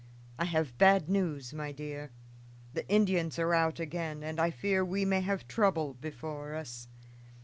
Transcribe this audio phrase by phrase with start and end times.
[0.39, 2.09] "I have bad news, my dear.
[2.73, 6.87] The Indians are out again, and I fear we may have trouble before us.